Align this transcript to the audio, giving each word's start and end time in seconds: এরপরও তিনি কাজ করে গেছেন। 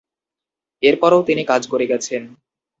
এরপরও 0.83 1.19
তিনি 1.27 1.43
কাজ 1.45 1.61
করে 1.67 1.85
গেছেন। 1.87 2.21